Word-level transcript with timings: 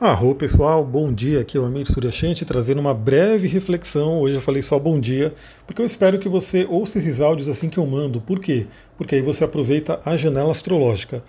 Arro 0.00 0.34
pessoal, 0.34 0.82
bom 0.82 1.12
dia, 1.12 1.40
aqui 1.40 1.58
é 1.58 1.60
o 1.60 1.66
Amir 1.66 1.86
Suryashanti 1.86 2.46
trazendo 2.46 2.80
uma 2.80 2.94
breve 2.94 3.46
reflexão. 3.46 4.22
Hoje 4.22 4.34
eu 4.34 4.40
falei 4.40 4.62
só 4.62 4.78
bom 4.78 4.98
dia, 4.98 5.34
porque 5.66 5.82
eu 5.82 5.84
espero 5.84 6.18
que 6.18 6.26
você 6.26 6.66
ouça 6.70 6.96
esses 6.96 7.20
áudios 7.20 7.50
assim 7.50 7.68
que 7.68 7.76
eu 7.76 7.84
mando. 7.84 8.18
Por 8.18 8.40
quê? 8.40 8.66
Porque 8.96 9.16
aí 9.16 9.20
você 9.20 9.44
aproveita 9.44 10.00
a 10.02 10.16
janela 10.16 10.52
astrológica. 10.52 11.22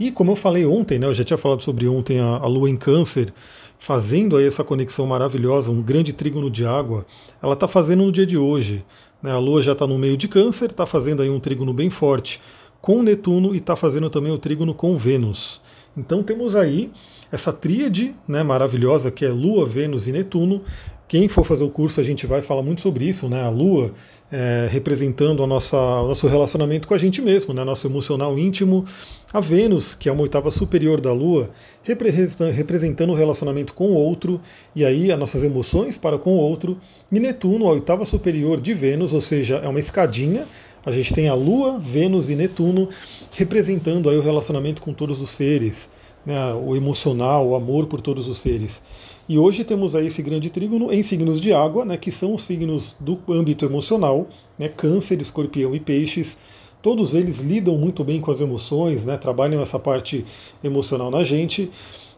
E 0.00 0.10
como 0.10 0.32
eu 0.32 0.36
falei 0.36 0.64
ontem, 0.64 0.98
né, 0.98 1.06
eu 1.06 1.12
já 1.12 1.22
tinha 1.22 1.36
falado 1.36 1.62
sobre 1.62 1.86
ontem 1.86 2.18
a, 2.18 2.36
a 2.38 2.46
Lua 2.46 2.70
em 2.70 2.78
Câncer, 2.78 3.30
fazendo 3.78 4.38
aí 4.38 4.46
essa 4.46 4.64
conexão 4.64 5.04
maravilhosa, 5.04 5.70
um 5.70 5.82
grande 5.82 6.14
trígono 6.14 6.50
de 6.50 6.64
água, 6.64 7.04
ela 7.42 7.52
está 7.52 7.68
fazendo 7.68 8.04
no 8.04 8.10
dia 8.10 8.24
de 8.24 8.38
hoje. 8.38 8.82
Né, 9.22 9.32
a 9.32 9.38
Lua 9.38 9.62
já 9.62 9.72
está 9.72 9.86
no 9.86 9.98
meio 9.98 10.16
de 10.16 10.28
Câncer, 10.28 10.70
está 10.70 10.86
fazendo 10.86 11.20
aí 11.20 11.28
um 11.28 11.38
trígono 11.38 11.74
bem 11.74 11.90
forte 11.90 12.40
com 12.80 13.02
Netuno 13.02 13.54
e 13.54 13.58
está 13.58 13.76
fazendo 13.76 14.08
também 14.08 14.32
o 14.32 14.38
trígono 14.38 14.72
com 14.74 14.96
Vênus. 14.96 15.62
Então 15.96 16.22
temos 16.22 16.56
aí 16.56 16.90
essa 17.30 17.52
tríade 17.52 18.14
né, 18.26 18.42
maravilhosa 18.42 19.10
que 19.10 19.24
é 19.24 19.28
Lua, 19.28 19.66
Vênus 19.66 20.08
e 20.08 20.12
Netuno. 20.12 20.62
Quem 21.06 21.28
for 21.28 21.44
fazer 21.44 21.64
o 21.64 21.70
curso, 21.70 22.00
a 22.00 22.04
gente 22.04 22.26
vai 22.26 22.40
falar 22.40 22.62
muito 22.62 22.80
sobre 22.80 23.04
isso, 23.04 23.28
né? 23.28 23.42
A 23.42 23.50
Lua 23.50 23.92
é, 24.32 24.66
representando 24.68 25.44
a 25.44 25.46
nossa, 25.46 25.76
o 25.76 26.08
nosso 26.08 26.26
relacionamento 26.26 26.88
com 26.88 26.94
a 26.94 26.98
gente 26.98 27.22
mesmo, 27.22 27.54
né? 27.54 27.62
nosso 27.62 27.86
emocional 27.86 28.36
íntimo. 28.36 28.84
A 29.32 29.38
Vênus, 29.38 29.94
que 29.94 30.08
é 30.08 30.12
uma 30.12 30.22
oitava 30.22 30.50
superior 30.50 31.00
da 31.00 31.12
Lua, 31.12 31.50
representando 31.82 33.10
o 33.10 33.14
relacionamento 33.14 33.74
com 33.74 33.88
o 33.88 33.94
outro, 33.94 34.40
e 34.74 34.84
aí 34.84 35.12
as 35.12 35.18
nossas 35.18 35.42
emoções 35.42 35.96
para 35.96 36.18
com 36.18 36.34
o 36.34 36.38
outro. 36.38 36.78
E 37.12 37.20
Netuno, 37.20 37.68
a 37.68 37.72
oitava 37.72 38.04
superior 38.04 38.60
de 38.60 38.74
Vênus, 38.74 39.12
ou 39.12 39.20
seja, 39.20 39.56
é 39.56 39.68
uma 39.68 39.80
escadinha 39.80 40.46
a 40.84 40.92
gente 40.92 41.14
tem 41.14 41.28
a 41.28 41.34
Lua, 41.34 41.78
Vênus 41.78 42.28
e 42.28 42.36
Netuno 42.36 42.88
representando 43.32 44.10
aí 44.10 44.16
o 44.16 44.22
relacionamento 44.22 44.82
com 44.82 44.92
todos 44.92 45.20
os 45.20 45.30
seres, 45.30 45.90
né, 46.26 46.54
o 46.54 46.76
emocional, 46.76 47.48
o 47.48 47.54
amor 47.54 47.86
por 47.86 48.00
todos 48.00 48.28
os 48.28 48.38
seres. 48.38 48.82
E 49.26 49.38
hoje 49.38 49.64
temos 49.64 49.94
aí 49.96 50.08
esse 50.08 50.22
grande 50.22 50.50
trígono 50.50 50.92
em 50.92 51.02
signos 51.02 51.40
de 51.40 51.52
água, 51.52 51.84
né, 51.84 51.96
que 51.96 52.12
são 52.12 52.34
os 52.34 52.42
signos 52.42 52.94
do 53.00 53.18
âmbito 53.30 53.64
emocional, 53.64 54.26
né, 54.58 54.68
Câncer, 54.68 55.20
Escorpião 55.20 55.74
e 55.74 55.80
Peixes. 55.80 56.36
Todos 56.82 57.14
eles 57.14 57.40
lidam 57.40 57.78
muito 57.78 58.04
bem 58.04 58.20
com 58.20 58.30
as 58.30 58.42
emoções, 58.42 59.06
né, 59.06 59.16
trabalham 59.16 59.62
essa 59.62 59.78
parte 59.78 60.26
emocional 60.62 61.10
na 61.10 61.24
gente. 61.24 61.70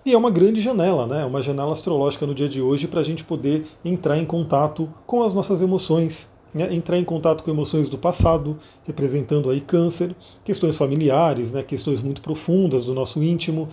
E 0.04 0.12
é 0.12 0.18
uma 0.18 0.30
grande 0.30 0.60
janela, 0.60 1.06
né, 1.06 1.24
uma 1.24 1.40
janela 1.40 1.72
astrológica 1.72 2.26
no 2.26 2.34
dia 2.34 2.48
de 2.48 2.60
hoje 2.60 2.88
para 2.88 3.00
a 3.00 3.04
gente 3.04 3.22
poder 3.22 3.66
entrar 3.84 4.18
em 4.18 4.24
contato 4.24 4.92
com 5.06 5.22
as 5.22 5.32
nossas 5.32 5.62
emoções, 5.62 6.28
né, 6.54 6.74
entrar 6.74 6.98
em 6.98 7.04
contato 7.04 7.42
com 7.42 7.50
emoções 7.50 7.88
do 7.88 7.98
passado, 7.98 8.58
representando 8.84 9.50
aí 9.50 9.60
câncer, 9.60 10.14
questões 10.44 10.76
familiares, 10.76 11.52
né, 11.52 11.62
questões 11.62 12.00
muito 12.00 12.20
profundas 12.20 12.84
do 12.84 12.94
nosso 12.94 13.22
íntimo, 13.22 13.68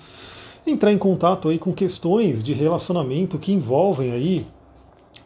entrar 0.65 0.91
em 0.91 0.97
contato 0.97 1.49
aí 1.49 1.57
com 1.57 1.73
questões 1.73 2.43
de 2.43 2.53
relacionamento 2.53 3.37
que 3.37 3.51
envolvem 3.51 4.11
aí 4.11 4.45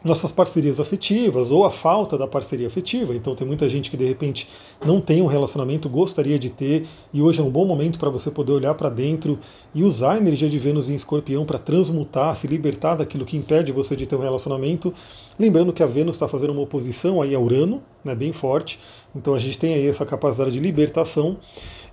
nossas 0.04 0.30
parcerias 0.30 0.78
afetivas 0.78 1.50
ou 1.50 1.64
a 1.64 1.70
falta 1.70 2.16
da 2.16 2.26
parceria 2.26 2.66
afetiva. 2.66 3.14
Então 3.14 3.34
tem 3.34 3.46
muita 3.46 3.68
gente 3.68 3.90
que 3.90 3.96
de 3.96 4.04
repente 4.04 4.48
não 4.84 5.00
tem 5.00 5.20
um 5.22 5.26
relacionamento, 5.26 5.88
gostaria 5.88 6.38
de 6.38 6.50
ter, 6.50 6.86
e 7.12 7.20
hoje 7.20 7.40
é 7.40 7.42
um 7.42 7.50
bom 7.50 7.64
momento 7.64 7.98
para 7.98 8.10
você 8.10 8.30
poder 8.30 8.52
olhar 8.52 8.74
para 8.74 8.88
dentro 8.88 9.38
e 9.74 9.82
usar 9.82 10.12
a 10.12 10.16
energia 10.18 10.48
de 10.48 10.58
Vênus 10.58 10.88
em 10.88 10.94
Escorpião 10.94 11.44
para 11.44 11.58
transmutar, 11.58 12.34
se 12.36 12.46
libertar 12.46 12.96
daquilo 12.96 13.24
que 13.24 13.36
impede 13.36 13.72
você 13.72 13.96
de 13.96 14.06
ter 14.06 14.16
um 14.16 14.20
relacionamento. 14.20 14.94
Lembrando 15.38 15.72
que 15.72 15.82
a 15.82 15.86
Vênus 15.86 16.16
está 16.16 16.28
fazendo 16.28 16.50
uma 16.50 16.62
oposição 16.62 17.20
aí 17.20 17.34
a 17.34 17.40
Urano, 17.40 17.82
né, 18.04 18.14
bem 18.14 18.32
forte. 18.32 18.78
Então 19.14 19.34
a 19.34 19.38
gente 19.38 19.58
tem 19.58 19.74
aí 19.74 19.86
essa 19.86 20.06
capacidade 20.06 20.52
de 20.52 20.60
libertação. 20.60 21.36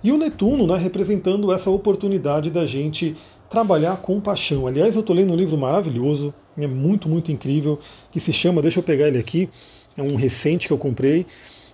E 0.02 0.12
o 0.12 0.18
Netuno, 0.18 0.66
né, 0.66 0.76
representando 0.76 1.52
essa 1.52 1.70
oportunidade 1.70 2.50
da 2.50 2.64
gente 2.64 3.16
trabalhar 3.48 3.96
com 3.98 4.20
paixão. 4.20 4.66
Aliás, 4.66 4.94
eu 4.94 5.00
estou 5.00 5.14
lendo 5.14 5.32
um 5.32 5.36
livro 5.36 5.56
maravilhoso, 5.56 6.34
é 6.56 6.66
muito, 6.66 7.08
muito 7.08 7.30
incrível, 7.30 7.78
que 8.10 8.20
se 8.20 8.32
chama, 8.32 8.62
deixa 8.62 8.78
eu 8.78 8.82
pegar 8.82 9.08
ele 9.08 9.18
aqui, 9.18 9.48
é 9.96 10.02
um 10.02 10.16
recente 10.16 10.66
que 10.66 10.72
eu 10.72 10.78
comprei, 10.78 11.26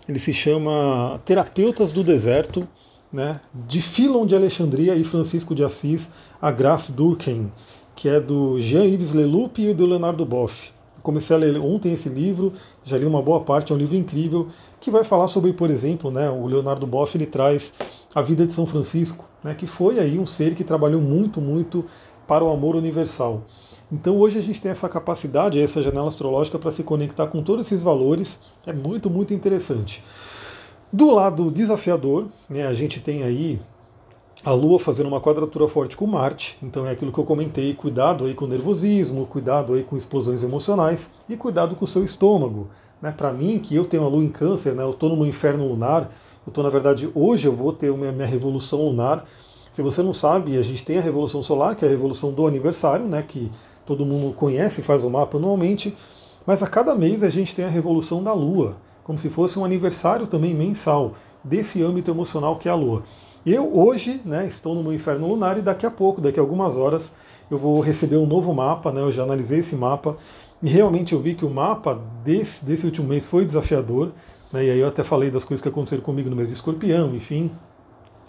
ele 0.08 0.18
se 0.18 0.32
chama 0.32 1.20
Terapeutas 1.24 1.92
do 1.92 2.02
Deserto, 2.02 2.66
né, 3.12 3.40
de 3.66 3.80
Philon 3.82 4.26
de 4.26 4.34
Alexandria 4.34 4.94
e 4.94 5.04
Francisco 5.04 5.54
de 5.54 5.62
Assis, 5.62 6.10
a 6.40 6.50
Graf 6.50 6.88
Durkheim, 6.88 7.52
que 7.94 8.08
é 8.08 8.18
do 8.18 8.60
Jean-Yves 8.60 9.12
Leloup 9.12 9.58
e 9.58 9.74
do 9.74 9.86
Leonardo 9.86 10.24
Boff. 10.24 10.72
Comecei 11.02 11.34
a 11.34 11.38
ler 11.38 11.58
ontem 11.58 11.92
esse 11.92 12.08
livro, 12.08 12.52
já 12.84 12.96
li 12.96 13.04
uma 13.04 13.20
boa 13.20 13.40
parte, 13.40 13.72
é 13.72 13.74
um 13.74 13.78
livro 13.78 13.96
incrível, 13.96 14.48
que 14.80 14.90
vai 14.90 15.02
falar 15.02 15.28
sobre, 15.28 15.52
por 15.52 15.70
exemplo, 15.70 16.10
né, 16.10 16.30
o 16.30 16.46
Leonardo 16.46 16.86
Boff 16.86 17.16
ele 17.16 17.26
traz 17.26 17.72
a 18.14 18.22
vida 18.22 18.46
de 18.46 18.52
São 18.52 18.66
Francisco, 18.66 19.28
né, 19.42 19.54
que 19.54 19.66
foi 19.66 19.98
aí 19.98 20.18
um 20.18 20.26
ser 20.26 20.54
que 20.54 20.62
trabalhou 20.62 21.00
muito, 21.00 21.40
muito 21.40 21.84
para 22.26 22.44
o 22.44 22.50
amor 22.50 22.76
universal. 22.76 23.42
Então 23.90 24.16
hoje 24.16 24.38
a 24.38 24.42
gente 24.42 24.60
tem 24.60 24.70
essa 24.70 24.88
capacidade, 24.88 25.60
essa 25.60 25.82
janela 25.82 26.08
astrológica 26.08 26.58
para 26.58 26.70
se 26.70 26.82
conectar 26.82 27.26
com 27.26 27.42
todos 27.42 27.66
esses 27.66 27.82
valores, 27.82 28.38
é 28.66 28.72
muito, 28.72 29.10
muito 29.10 29.34
interessante. 29.34 30.02
Do 30.92 31.10
lado 31.10 31.50
desafiador, 31.50 32.28
né, 32.48 32.66
a 32.66 32.74
gente 32.74 33.00
tem 33.00 33.22
aí 33.22 33.60
a 34.44 34.50
Lua 34.50 34.78
fazendo 34.78 35.06
uma 35.06 35.20
quadratura 35.20 35.68
forte 35.68 35.96
com 35.96 36.04
Marte, 36.04 36.58
então 36.60 36.84
é 36.84 36.90
aquilo 36.90 37.12
que 37.12 37.18
eu 37.18 37.24
comentei, 37.24 37.74
cuidado 37.74 38.24
aí 38.24 38.34
com 38.34 38.46
nervosismo, 38.46 39.24
cuidado 39.24 39.74
aí 39.74 39.84
com 39.84 39.96
explosões 39.96 40.42
emocionais 40.42 41.10
e 41.28 41.36
cuidado 41.36 41.76
com 41.76 41.84
o 41.84 41.88
seu 41.88 42.02
estômago. 42.02 42.68
Né? 43.00 43.12
Para 43.12 43.32
mim, 43.32 43.60
que 43.60 43.76
eu 43.76 43.84
tenho 43.84 44.02
a 44.02 44.08
Lua 44.08 44.24
em 44.24 44.28
câncer, 44.28 44.74
né, 44.74 44.82
eu 44.82 44.90
estou 44.90 45.14
no 45.14 45.24
inferno 45.24 45.68
lunar, 45.68 46.10
eu 46.44 46.50
estou 46.50 46.64
na 46.64 46.70
verdade, 46.70 47.08
hoje 47.14 47.46
eu 47.46 47.52
vou 47.52 47.72
ter 47.72 47.92
minha, 47.96 48.10
minha 48.10 48.26
revolução 48.26 48.80
lunar, 48.80 49.24
se 49.70 49.80
você 49.80 50.02
não 50.02 50.12
sabe, 50.12 50.58
a 50.58 50.62
gente 50.62 50.82
tem 50.82 50.98
a 50.98 51.02
revolução 51.02 51.40
solar, 51.40 51.76
que 51.76 51.84
é 51.84 51.88
a 51.88 51.90
revolução 51.90 52.32
do 52.32 52.44
aniversário, 52.44 53.06
né, 53.06 53.22
que 53.22 53.48
todo 53.86 54.04
mundo 54.04 54.34
conhece 54.34 54.80
e 54.80 54.84
faz 54.84 55.04
o 55.04 55.10
mapa 55.10 55.36
anualmente, 55.36 55.96
mas 56.44 56.64
a 56.64 56.66
cada 56.66 56.96
mês 56.96 57.22
a 57.22 57.30
gente 57.30 57.54
tem 57.54 57.64
a 57.64 57.68
revolução 57.68 58.24
da 58.24 58.32
Lua, 58.32 58.76
como 59.04 59.20
se 59.20 59.28
fosse 59.28 59.56
um 59.56 59.64
aniversário 59.64 60.26
também 60.26 60.52
mensal 60.52 61.12
desse 61.44 61.82
âmbito 61.82 62.10
emocional 62.10 62.56
que 62.56 62.68
é 62.68 62.72
a 62.72 62.74
Lua. 62.74 63.02
Eu 63.44 63.76
hoje 63.76 64.20
né, 64.24 64.46
estou 64.46 64.74
no 64.74 64.82
meu 64.82 64.92
inferno 64.92 65.26
lunar 65.26 65.58
e 65.58 65.62
daqui 65.62 65.84
a 65.84 65.90
pouco, 65.90 66.20
daqui 66.20 66.38
a 66.38 66.42
algumas 66.42 66.76
horas, 66.76 67.10
eu 67.50 67.58
vou 67.58 67.80
receber 67.80 68.16
um 68.16 68.26
novo 68.26 68.54
mapa, 68.54 68.92
né, 68.92 69.00
eu 69.00 69.10
já 69.10 69.24
analisei 69.24 69.58
esse 69.58 69.74
mapa 69.74 70.16
e 70.62 70.68
realmente 70.68 71.12
eu 71.12 71.20
vi 71.20 71.34
que 71.34 71.44
o 71.44 71.50
mapa 71.50 72.00
desse, 72.24 72.64
desse 72.64 72.86
último 72.86 73.08
mês 73.08 73.26
foi 73.26 73.44
desafiador, 73.44 74.12
né, 74.52 74.64
e 74.64 74.70
aí 74.70 74.78
eu 74.78 74.86
até 74.86 75.02
falei 75.02 75.30
das 75.30 75.42
coisas 75.42 75.60
que 75.60 75.68
aconteceram 75.68 76.02
comigo 76.02 76.30
no 76.30 76.36
mês 76.36 76.48
de 76.48 76.54
escorpião, 76.54 77.14
enfim. 77.16 77.50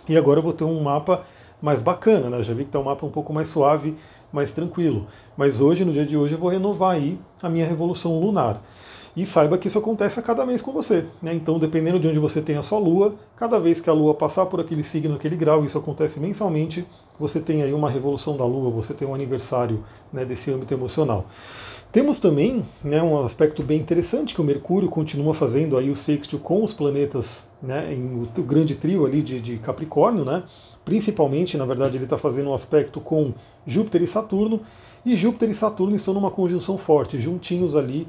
E 0.09 0.17
agora 0.17 0.39
eu 0.39 0.43
vou 0.43 0.53
ter 0.53 0.63
um 0.63 0.81
mapa 0.81 1.23
mais 1.61 1.79
bacana, 1.79 2.29
né, 2.29 2.39
eu 2.39 2.43
já 2.43 2.53
vi 2.53 2.63
que 2.63 2.69
está 2.69 2.79
um 2.79 2.83
mapa 2.83 3.05
um 3.05 3.11
pouco 3.11 3.31
mais 3.31 3.47
suave, 3.47 3.95
mais 4.31 4.51
tranquilo. 4.51 5.05
Mas 5.37 5.61
hoje, 5.61 5.85
no 5.85 5.93
dia 5.93 6.05
de 6.05 6.17
hoje, 6.17 6.33
eu 6.33 6.39
vou 6.39 6.49
renovar 6.49 6.95
aí 6.95 7.19
a 7.41 7.47
minha 7.47 7.67
revolução 7.67 8.19
lunar. 8.19 8.61
E 9.15 9.25
saiba 9.27 9.59
que 9.59 9.67
isso 9.67 9.77
acontece 9.77 10.19
a 10.19 10.23
cada 10.23 10.43
mês 10.45 10.61
com 10.61 10.71
você. 10.71 11.05
Né? 11.21 11.33
Então, 11.35 11.59
dependendo 11.59 11.99
de 11.99 12.07
onde 12.07 12.17
você 12.17 12.41
tem 12.41 12.57
a 12.57 12.63
sua 12.63 12.79
lua, 12.79 13.15
cada 13.37 13.59
vez 13.59 13.79
que 13.79 13.89
a 13.89 13.93
lua 13.93 14.15
passar 14.15 14.47
por 14.47 14.59
aquele 14.59 14.81
signo, 14.81 15.15
aquele 15.15 15.35
grau, 15.35 15.63
isso 15.63 15.77
acontece 15.77 16.19
mensalmente, 16.19 16.83
você 17.19 17.39
tem 17.39 17.61
aí 17.61 17.73
uma 17.73 17.89
revolução 17.89 18.35
da 18.35 18.45
lua, 18.45 18.71
você 18.71 18.93
tem 18.93 19.07
um 19.07 19.13
aniversário 19.13 19.83
né, 20.11 20.25
desse 20.25 20.51
âmbito 20.51 20.73
emocional. 20.73 21.27
Temos 21.91 22.17
também 22.17 22.65
né, 22.83 23.03
um 23.03 23.23
aspecto 23.23 23.61
bem 23.61 23.79
interessante 23.79 24.33
que 24.33 24.41
o 24.41 24.43
Mercúrio 24.43 24.89
continua 24.89 25.35
fazendo 25.35 25.77
aí 25.77 25.91
o 25.91 25.95
sexto 25.95 26.39
com 26.39 26.63
os 26.63 26.73
planetas 26.73 27.45
né, 27.61 27.93
em 27.93 28.27
o 28.35 28.41
grande 28.41 28.73
trio 28.73 29.05
ali 29.05 29.21
de, 29.21 29.39
de 29.39 29.57
Capricórnio, 29.59 30.25
né? 30.25 30.41
Principalmente, 30.83 31.55
na 31.55 31.65
verdade, 31.65 31.95
ele 31.95 32.05
está 32.05 32.17
fazendo 32.17 32.49
um 32.49 32.53
aspecto 32.53 32.99
com 32.99 33.31
Júpiter 33.65 34.01
e 34.01 34.07
Saturno, 34.07 34.61
e 35.05 35.15
Júpiter 35.15 35.51
e 35.51 35.53
Saturno 35.53 35.95
estão 35.95 36.15
numa 36.15 36.31
conjunção 36.31 36.79
forte, 36.79 37.19
juntinhos 37.19 37.75
ali 37.75 38.07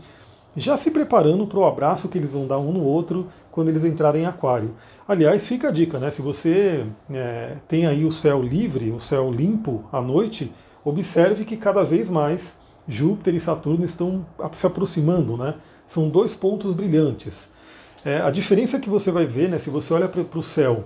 já 0.57 0.77
se 0.77 0.91
preparando 0.91 1.47
para 1.47 1.59
o 1.59 1.65
abraço 1.65 2.09
que 2.09 2.19
eles 2.19 2.33
vão 2.33 2.47
dar 2.47 2.59
um 2.59 2.73
no 2.73 2.83
outro 2.83 3.29
quando 3.51 3.69
eles 3.69 3.85
entrarem 3.85 4.23
em 4.23 4.27
Aquário. 4.27 4.75
Aliás, 5.07 5.47
fica 5.47 5.69
a 5.69 5.71
dica, 5.71 5.99
né? 5.99 6.11
Se 6.11 6.23
você 6.23 6.87
é, 7.11 7.57
tem 7.67 7.87
aí 7.87 8.05
o 8.05 8.13
céu 8.13 8.43
livre, 8.43 8.91
o 8.91 9.01
céu 9.01 9.31
limpo 9.31 9.85
à 9.93 10.01
noite, 10.01 10.53
observe 10.85 11.45
que 11.45 11.57
cada 11.57 11.83
vez 11.83 12.09
mais 12.09 12.55
Júpiter 12.87 13.35
e 13.35 13.41
Saturno 13.41 13.85
estão 13.85 14.25
se 14.53 14.67
aproximando, 14.67 15.37
né? 15.37 15.55
São 15.87 16.09
dois 16.09 16.35
pontos 16.35 16.73
brilhantes. 16.73 17.49
É, 18.05 18.21
a 18.21 18.31
diferença 18.31 18.79
que 18.79 18.91
você 18.91 19.11
vai 19.11 19.27
ver, 19.27 19.49
né? 19.49 19.59
Se 19.59 19.71
você 19.71 19.93
olha 19.95 20.09
para 20.09 20.39
o 20.39 20.43
céu 20.43 20.85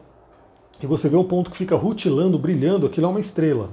e 0.81 0.87
você 0.87 1.09
vê 1.09 1.17
um 1.17 1.25
ponto 1.25 1.51
que 1.51 1.57
fica 1.57 1.77
rutilando, 1.77 2.39
brilhando, 2.39 2.87
aquilo 2.87 3.07
é 3.07 3.11
uma 3.11 3.21
estrela. 3.21 3.71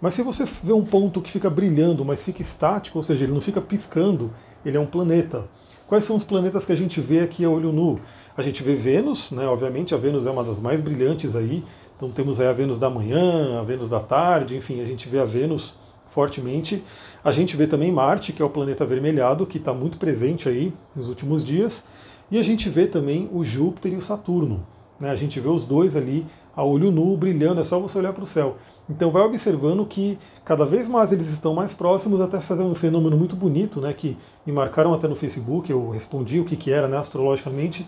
Mas 0.00 0.14
se 0.14 0.22
você 0.22 0.44
vê 0.62 0.72
um 0.72 0.84
ponto 0.84 1.22
que 1.22 1.30
fica 1.30 1.48
brilhando, 1.48 2.04
mas 2.04 2.22
fica 2.22 2.42
estático, 2.42 2.98
ou 2.98 3.04
seja, 3.04 3.24
ele 3.24 3.32
não 3.32 3.40
fica 3.40 3.60
piscando, 3.60 4.32
ele 4.64 4.76
é 4.76 4.80
um 4.80 4.86
planeta. 4.86 5.44
Quais 5.86 6.04
são 6.04 6.16
os 6.16 6.24
planetas 6.24 6.64
que 6.64 6.72
a 6.72 6.76
gente 6.76 7.00
vê 7.00 7.20
aqui 7.20 7.44
a 7.44 7.50
olho 7.50 7.70
nu? 7.70 8.00
A 8.36 8.42
gente 8.42 8.62
vê 8.62 8.74
Vênus, 8.74 9.30
né? 9.30 9.46
Obviamente 9.46 9.94
a 9.94 9.98
Vênus 9.98 10.26
é 10.26 10.30
uma 10.30 10.42
das 10.42 10.58
mais 10.58 10.80
brilhantes 10.80 11.36
aí. 11.36 11.62
Então 11.96 12.10
temos 12.10 12.40
aí 12.40 12.46
a 12.46 12.52
Vênus 12.52 12.78
da 12.78 12.88
manhã, 12.88 13.60
a 13.60 13.62
Vênus 13.62 13.88
da 13.88 14.00
tarde, 14.00 14.56
enfim, 14.56 14.80
a 14.80 14.84
gente 14.84 15.08
vê 15.08 15.18
a 15.18 15.24
Vênus 15.24 15.74
fortemente. 16.08 16.82
A 17.24 17.30
gente 17.30 17.56
vê 17.56 17.66
também 17.66 17.92
Marte, 17.92 18.32
que 18.32 18.42
é 18.42 18.44
o 18.44 18.50
planeta 18.50 18.84
avermelhado, 18.84 19.46
que 19.46 19.58
está 19.58 19.72
muito 19.72 19.98
presente 19.98 20.48
aí 20.48 20.72
nos 20.96 21.08
últimos 21.08 21.44
dias. 21.44 21.84
E 22.30 22.38
a 22.38 22.42
gente 22.42 22.68
vê 22.68 22.86
também 22.86 23.28
o 23.32 23.44
Júpiter 23.44 23.92
e 23.92 23.96
o 23.96 24.02
Saturno. 24.02 24.66
Né? 24.98 25.10
A 25.10 25.16
gente 25.16 25.38
vê 25.38 25.48
os 25.48 25.64
dois 25.64 25.94
ali 25.94 26.26
a 26.54 26.62
olho 26.64 26.90
nu, 26.90 27.16
brilhando, 27.16 27.60
é 27.60 27.64
só 27.64 27.78
você 27.78 27.98
olhar 27.98 28.12
para 28.12 28.24
o 28.24 28.26
céu. 28.26 28.56
Então 28.88 29.10
vai 29.10 29.22
observando 29.22 29.86
que 29.86 30.18
cada 30.44 30.66
vez 30.66 30.86
mais 30.86 31.12
eles 31.12 31.28
estão 31.28 31.54
mais 31.54 31.72
próximos, 31.72 32.20
até 32.20 32.40
fazer 32.40 32.62
um 32.62 32.74
fenômeno 32.74 33.16
muito 33.16 33.34
bonito, 33.36 33.80
né, 33.80 33.92
que 33.92 34.16
me 34.44 34.52
marcaram 34.52 34.92
até 34.92 35.08
no 35.08 35.14
Facebook, 35.14 35.70
eu 35.70 35.90
respondi 35.90 36.40
o 36.40 36.44
que, 36.44 36.56
que 36.56 36.70
era 36.70 36.88
né, 36.88 36.98
astrologicamente, 36.98 37.86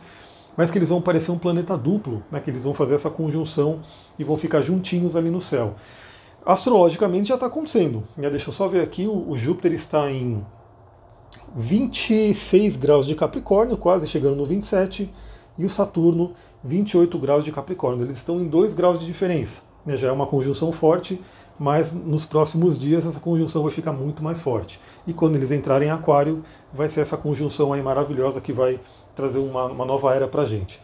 mas 0.57 0.71
que 0.71 0.79
eles 0.79 0.89
vão 0.89 1.03
parecer 1.03 1.31
um 1.31 1.39
planeta 1.39 1.77
duplo, 1.77 2.23
né, 2.31 2.41
que 2.41 2.51
eles 2.51 2.65
vão 2.65 2.73
fazer 2.73 2.95
essa 2.95 3.11
conjunção 3.11 3.81
e 4.19 4.25
vão 4.25 4.37
ficar 4.37 4.61
juntinhos 4.61 5.17
ali 5.17 5.31
no 5.31 5.41
céu. 5.41 5.75
Astrologicamente 6.47 7.29
já 7.29 7.35
está 7.35 7.47
acontecendo. 7.47 8.05
Né? 8.17 8.31
Deixa 8.31 8.51
eu 8.51 8.55
só 8.55 8.69
ver 8.69 8.83
aqui, 8.83 9.07
o, 9.07 9.31
o 9.31 9.37
Júpiter 9.37 9.73
está 9.73 10.11
em 10.11 10.45
26 11.57 12.77
graus 12.77 13.07
de 13.07 13.15
Capricórnio, 13.15 13.77
quase 13.77 14.07
chegando 14.07 14.37
no 14.37 14.45
27, 14.45 15.11
e 15.59 15.65
o 15.65 15.71
Saturno 15.71 16.33
28 16.63 17.19
graus 17.19 17.45
de 17.45 17.53
Capricórnio. 17.53 18.05
Eles 18.05 18.17
estão 18.17 18.41
em 18.41 18.49
2 18.49 18.75
graus 18.75 18.99
de 18.99 19.07
diferença. 19.07 19.61
Né? 19.85 19.97
Já 19.97 20.09
é 20.09 20.13
uma 20.13 20.27
conjunção 20.27 20.73
forte, 20.73 21.21
mas 21.59 21.93
nos 21.93 22.25
próximos 22.25 22.79
dias 22.79 23.07
essa 23.07 23.21
conjunção 23.21 23.63
vai 23.63 23.71
ficar 23.71 23.93
muito 23.93 24.23
mais 24.23 24.41
forte. 24.41 24.81
E 25.07 25.13
quando 25.13 25.37
eles 25.37 25.51
entrarem 25.51 25.89
em 25.89 25.91
Aquário, 25.91 26.43
vai 26.73 26.89
ser 26.89 27.01
essa 27.01 27.17
conjunção 27.17 27.73
aí 27.73 27.83
maravilhosa 27.83 28.41
que 28.41 28.53
vai 28.53 28.81
trazer 29.15 29.39
uma, 29.39 29.67
uma 29.67 29.85
nova 29.85 30.15
era 30.15 30.27
para 30.27 30.43
a 30.43 30.47
gente. 30.47 30.81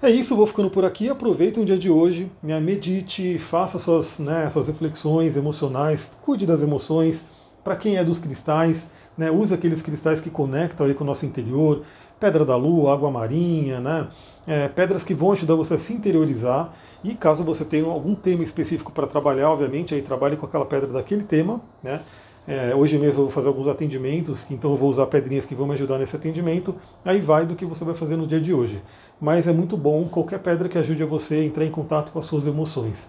É 0.00 0.08
isso, 0.08 0.36
vou 0.36 0.46
ficando 0.46 0.70
por 0.70 0.84
aqui. 0.84 1.08
Aproveite 1.08 1.58
o 1.58 1.64
dia 1.64 1.76
de 1.76 1.90
hoje, 1.90 2.30
né, 2.42 2.58
medite, 2.60 3.36
faça 3.38 3.78
suas, 3.78 4.18
né, 4.18 4.48
suas 4.48 4.68
reflexões 4.68 5.36
emocionais, 5.36 6.10
cuide 6.22 6.46
das 6.46 6.62
emoções. 6.62 7.24
Para 7.64 7.76
quem 7.76 7.96
é 7.96 8.04
dos 8.04 8.18
cristais, 8.18 8.88
né, 9.16 9.30
use 9.30 9.52
aqueles 9.52 9.82
cristais 9.82 10.20
que 10.20 10.30
conectam 10.30 10.86
aí 10.86 10.94
com 10.94 11.02
o 11.02 11.06
nosso 11.06 11.26
interior, 11.26 11.82
pedra 12.18 12.44
da 12.44 12.56
lua, 12.56 12.92
água 12.92 13.10
marinha, 13.10 13.80
né, 13.80 14.08
é, 14.46 14.68
pedras 14.68 15.04
que 15.04 15.14
vão 15.14 15.32
ajudar 15.32 15.54
você 15.54 15.74
a 15.74 15.78
se 15.78 15.92
interiorizar. 15.92 16.72
E 17.04 17.14
caso 17.14 17.44
você 17.44 17.64
tenha 17.64 17.86
algum 17.86 18.14
tema 18.14 18.42
específico 18.42 18.90
para 18.90 19.06
trabalhar, 19.06 19.50
obviamente, 19.50 19.94
aí 19.94 20.02
trabalhe 20.02 20.36
com 20.36 20.46
aquela 20.46 20.66
pedra 20.66 20.88
daquele 20.88 21.22
tema, 21.22 21.60
né? 21.82 22.00
É, 22.46 22.74
hoje 22.74 22.96
mesmo 22.96 23.20
eu 23.20 23.24
vou 23.24 23.30
fazer 23.30 23.48
alguns 23.48 23.68
atendimentos, 23.68 24.46
então 24.50 24.70
eu 24.70 24.76
vou 24.78 24.88
usar 24.88 25.06
pedrinhas 25.06 25.44
que 25.44 25.54
vão 25.54 25.66
me 25.66 25.74
ajudar 25.74 25.98
nesse 25.98 26.16
atendimento. 26.16 26.74
Aí 27.04 27.20
vai 27.20 27.44
do 27.44 27.54
que 27.54 27.66
você 27.66 27.84
vai 27.84 27.94
fazer 27.94 28.16
no 28.16 28.26
dia 28.26 28.40
de 28.40 28.54
hoje. 28.54 28.82
Mas 29.20 29.46
é 29.46 29.52
muito 29.52 29.76
bom 29.76 30.08
qualquer 30.08 30.38
pedra 30.38 30.66
que 30.66 30.78
ajude 30.78 31.02
a 31.02 31.06
você 31.06 31.34
a 31.34 31.44
entrar 31.44 31.66
em 31.66 31.70
contato 31.70 32.10
com 32.10 32.18
as 32.18 32.24
suas 32.24 32.46
emoções. 32.46 33.06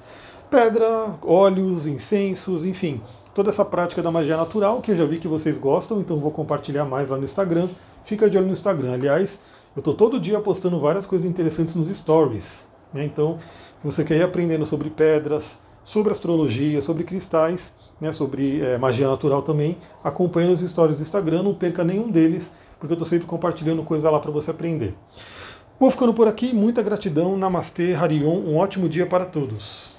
Pedra, 0.52 1.16
óleos, 1.22 1.88
incensos, 1.88 2.66
enfim, 2.66 3.02
toda 3.40 3.52
essa 3.52 3.64
prática 3.64 4.02
da 4.02 4.12
magia 4.12 4.36
natural 4.36 4.82
que 4.82 4.92
eu 4.92 4.98
já 4.98 5.06
vi 5.06 5.18
que 5.18 5.28
vocês 5.28 5.58
gostam, 5.58 6.02
então 6.02 6.18
vou 6.18 6.30
compartilhar 6.30 6.84
mais 6.84 7.10
lá 7.10 7.16
no 7.16 7.24
Instagram. 7.24 7.70
Fica 8.04 8.30
de 8.30 8.38
olho 8.38 8.48
no 8.48 8.52
Instagram. 8.52 8.92
Aliás, 8.92 9.40
eu 9.74 9.80
estou 9.80 9.94
todo 9.94 10.20
dia 10.20 10.42
postando 10.42 10.78
várias 10.78 11.06
coisas 11.06 11.26
interessantes 11.26 11.74
nos 11.74 11.88
stories. 11.88 12.66
Né? 12.94 13.06
Então, 13.06 13.38
se 13.78 13.86
você 13.86 14.04
quer 14.04 14.18
ir 14.18 14.24
aprendendo 14.24 14.66
sobre 14.66 14.90
pedras, 14.90 15.58
sobre 15.86 16.12
astrologia, 16.12 16.82
sobre 16.82 17.06
cristais, 17.06 17.72
né, 18.02 18.12
sobre 18.12 18.60
é, 18.60 18.78
magia 18.78 19.08
natural 19.08 19.42
também, 19.42 19.78
acompanhe 20.04 20.52
os 20.52 20.60
stories 20.60 20.98
do 20.98 21.02
Instagram, 21.02 21.42
não 21.42 21.54
perca 21.54 21.82
nenhum 21.82 22.12
deles, 22.12 22.52
porque 22.78 22.92
eu 22.92 22.96
estou 22.96 23.08
sempre 23.08 23.26
compartilhando 23.26 23.84
coisa 23.84 24.10
lá 24.10 24.20
para 24.20 24.32
você 24.32 24.52
aprender. 24.52 24.94
Vou 25.80 25.90
ficando 25.90 26.14
por 26.14 26.28
aqui, 26.28 26.54
muita 26.54 26.82
gratidão, 26.82 27.38
Namastê, 27.38 27.94
Harion, 27.94 28.36
um 28.36 28.58
ótimo 28.58 28.90
dia 28.90 29.06
para 29.06 29.24
todos. 29.24 29.98